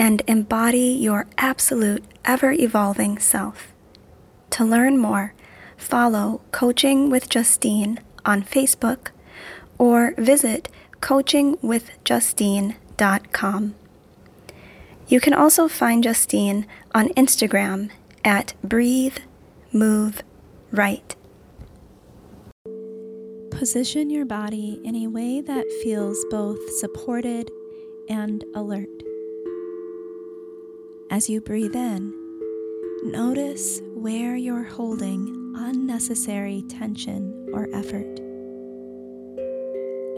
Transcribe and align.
and 0.00 0.22
embody 0.26 0.96
your 0.98 1.26
absolute, 1.36 2.02
ever 2.24 2.52
evolving 2.52 3.18
self. 3.18 3.74
To 4.48 4.64
learn 4.64 4.96
more, 4.96 5.34
follow 5.76 6.40
Coaching 6.52 7.10
with 7.10 7.28
Justine 7.28 8.00
on 8.24 8.42
Facebook 8.42 9.08
or 9.76 10.14
visit 10.16 10.70
coachingwithjustine.com. 11.02 13.74
You 15.06 15.20
can 15.20 15.34
also 15.34 15.68
find 15.68 16.02
Justine 16.02 16.66
on 16.94 17.10
Instagram 17.10 17.90
at 18.24 18.54
Breathe, 18.64 19.18
Move, 19.70 20.22
Right. 20.72 21.14
Position 23.50 24.08
your 24.08 24.24
body 24.24 24.80
in 24.82 24.96
a 24.96 25.08
way 25.08 25.42
that 25.42 25.66
feels 25.82 26.24
both 26.30 26.70
supported 26.78 27.50
and 28.08 28.42
alert. 28.54 29.09
As 31.10 31.28
you 31.28 31.40
breathe 31.40 31.74
in, 31.74 32.14
notice 33.02 33.80
where 33.94 34.36
you're 34.36 34.62
holding 34.62 35.54
unnecessary 35.56 36.62
tension 36.68 37.48
or 37.52 37.66
effort. 37.74 38.20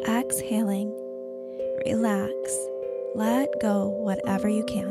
Exhaling, 0.06 0.90
relax, 1.86 2.36
let 3.14 3.48
go 3.62 3.88
whatever 3.88 4.50
you 4.50 4.62
can. 4.64 4.90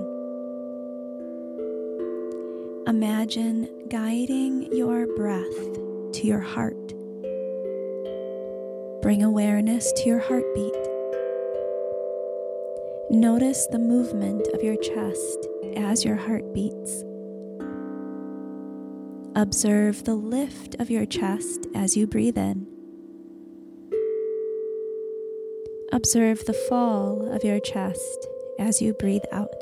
Imagine 2.88 3.70
guiding 3.88 4.76
your 4.76 5.06
breath 5.16 5.56
to 6.14 6.26
your 6.26 6.40
heart. 6.40 6.96
Bring 9.04 9.22
awareness 9.22 9.94
to 9.98 10.10
your 10.10 10.20
heartbeat. 10.20 10.91
Notice 13.14 13.68
the 13.68 13.78
movement 13.78 14.48
of 14.54 14.64
your 14.64 14.78
chest 14.78 15.46
as 15.76 16.06
your 16.06 16.16
heart 16.16 16.54
beats. 16.54 17.04
Observe 19.36 20.06
the 20.06 20.16
lift 20.16 20.76
of 20.80 20.90
your 20.90 21.06
chest 21.06 21.68
as 21.76 21.98
you 21.98 22.08
breathe 22.08 22.38
in. 22.38 22.66
Observe 25.92 26.46
the 26.46 26.54
fall 26.54 27.30
of 27.34 27.44
your 27.44 27.60
chest 27.60 28.28
as 28.58 28.82
you 28.82 28.94
breathe 28.94 29.26
out. 29.34 29.62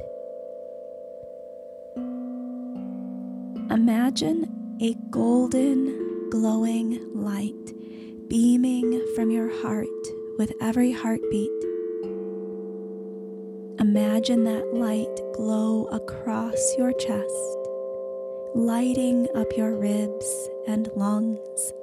Imagine 3.72 4.78
a 4.80 4.94
golden, 5.10 6.30
glowing 6.30 7.02
light 7.16 7.56
beaming 8.30 9.04
from 9.16 9.32
your 9.32 9.50
heart 9.64 9.88
with 10.38 10.54
every 10.62 10.92
heartbeat. 10.92 11.69
Imagine 13.80 14.44
that 14.44 14.74
light 14.74 15.22
glow 15.34 15.86
across 15.86 16.76
your 16.78 16.92
chest, 16.92 17.58
lighting 18.54 19.26
up 19.36 19.48
your 19.56 19.74
ribs 19.74 20.50
and 20.68 20.90
lungs, 20.98 21.74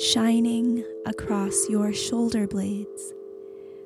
shining 0.00 0.84
across 1.06 1.68
your 1.68 1.92
shoulder 1.92 2.48
blades, 2.48 3.14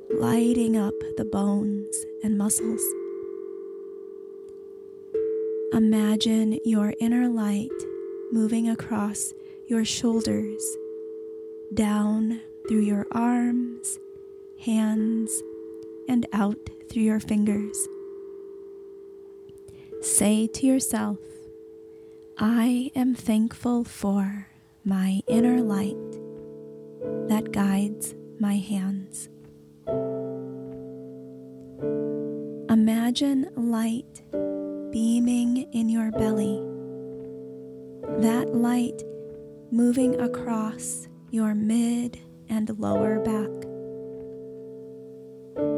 lighting 0.08 0.78
up 0.78 0.94
the 1.18 1.26
bones 1.26 1.94
and 2.24 2.38
muscles. 2.38 2.82
Imagine 5.74 6.58
your 6.64 6.94
inner 6.98 7.28
light 7.28 7.68
moving 8.32 8.70
across 8.70 9.34
your 9.66 9.84
shoulders, 9.84 10.64
down 11.74 12.40
through 12.66 12.80
your 12.80 13.06
arms, 13.12 13.98
hands, 14.58 15.42
and 16.08 16.26
out 16.32 16.58
through 16.90 17.02
your 17.02 17.20
fingers. 17.20 17.76
Say 20.02 20.46
to 20.46 20.66
yourself, 20.66 21.18
I 22.38 22.90
am 22.94 23.14
thankful 23.14 23.84
for 23.84 24.46
my 24.84 25.20
inner 25.26 25.62
light 25.62 25.96
that 27.28 27.50
guides 27.52 28.14
my 28.38 28.56
hands. 28.56 29.28
Imagine 32.70 33.48
light 33.56 34.22
beaming 34.92 35.68
in 35.72 35.88
your 35.88 36.10
belly, 36.12 36.60
that 38.20 38.54
light 38.54 39.02
moving 39.70 40.20
across 40.20 41.08
your 41.30 41.54
mid 41.54 42.20
and 42.48 42.78
lower 42.78 43.18
back. 43.20 43.65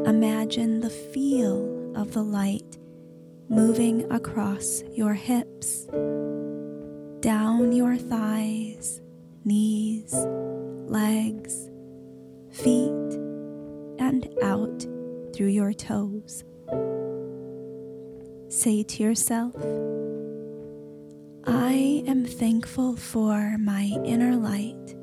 Imagine 0.09 0.79
the 0.79 0.89
feel 0.89 1.95
of 1.95 2.13
the 2.13 2.23
light 2.23 2.79
moving 3.47 4.11
across 4.11 4.81
your 4.91 5.13
hips, 5.13 5.85
down 7.19 7.71
your 7.71 7.95
thighs, 7.95 9.01
knees, 9.45 10.11
legs, 10.87 11.69
feet, 12.49 13.13
and 13.99 14.27
out 14.41 14.81
through 15.35 15.53
your 15.53 15.73
toes. 15.73 16.43
Say 18.47 18.81
to 18.81 19.03
yourself, 19.03 19.55
I 21.45 22.03
am 22.07 22.25
thankful 22.25 22.95
for 22.95 23.59
my 23.59 23.83
inner 24.03 24.35
light 24.35 24.95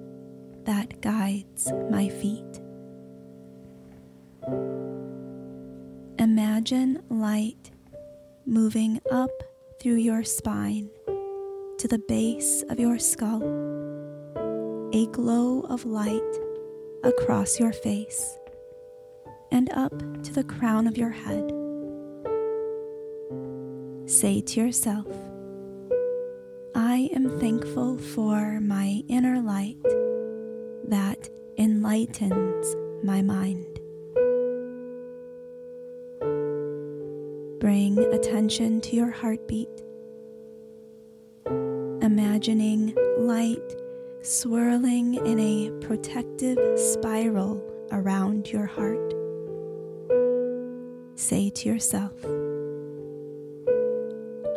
that 0.65 1.01
guides 1.01 1.73
my 1.93 2.09
feet. 2.09 2.61
Imagine 6.57 7.03
light 7.11 7.71
moving 8.47 8.99
up 9.13 9.31
through 9.79 9.97
your 9.97 10.25
spine 10.25 10.89
to 11.77 11.87
the 11.87 12.03
base 12.09 12.65
of 12.71 12.81
your 12.81 12.99
skull, 12.99 13.43
a 14.95 15.07
glow 15.09 15.67
of 15.69 15.85
light 15.85 16.23
across 17.05 17.61
your 17.61 17.75
face 17.75 18.39
and 19.53 19.71
up 19.75 19.93
to 20.23 20.33
the 20.33 20.45
crown 20.45 20.87
of 20.87 20.97
your 20.97 21.11
head. 21.11 21.53
Say 24.07 24.41
to 24.41 24.59
yourself, 24.59 25.07
I 26.75 27.11
am 27.15 27.39
thankful 27.39 27.99
for 27.99 28.63
my 28.63 29.03
inner 29.09 29.43
light 29.43 29.83
that 30.89 31.29
enlightens 31.59 32.75
my 33.05 33.21
mind. 33.21 33.76
Attention 38.47 38.81
to 38.81 38.95
your 38.95 39.11
heartbeat, 39.11 39.83
imagining 42.01 42.95
light 43.19 43.75
swirling 44.23 45.15
in 45.15 45.41
a 45.41 45.73
protective 45.85 46.57
spiral 46.79 47.61
around 47.91 48.49
your 48.49 48.67
heart. 48.67 49.15
Say 51.17 51.51
to 51.51 51.69
yourself, 51.69 52.13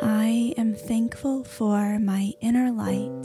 I 0.00 0.54
am 0.56 0.72
thankful 0.76 1.42
for 1.42 1.98
my 1.98 2.32
inner 2.40 2.70
light 2.70 3.22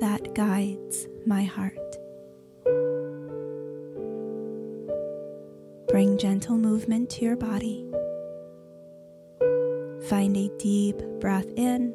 that 0.00 0.34
guides 0.34 1.08
my 1.24 1.44
heart. 1.44 1.78
Bring 5.88 6.18
gentle 6.18 6.58
movement 6.58 7.08
to 7.12 7.24
your 7.24 7.36
body. 7.36 7.86
Find 10.12 10.36
a 10.36 10.50
deep 10.58 10.98
breath 11.20 11.46
in, 11.56 11.94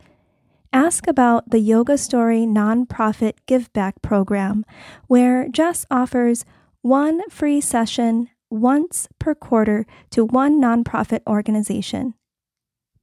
Ask 0.71 1.07
about 1.07 1.49
the 1.49 1.57
Yoga 1.57 1.97
Story 1.97 2.41
nonprofit 2.41 3.33
give 3.47 3.73
back 3.73 4.03
program 4.03 4.63
where 5.07 5.49
Jess 5.49 5.87
offers 5.89 6.45
one 6.83 7.27
free 7.31 7.61
session 7.61 8.29
once 8.51 9.07
per 9.17 9.33
quarter 9.33 9.87
to 10.11 10.23
one 10.23 10.61
nonprofit 10.61 11.21
organization. 11.25 12.13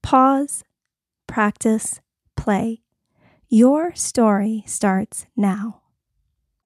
Pause, 0.05 0.63
practice, 1.27 2.01
play. 2.37 2.83
Your 3.49 3.93
story 3.97 4.63
starts 4.67 5.27
now. 5.37 5.81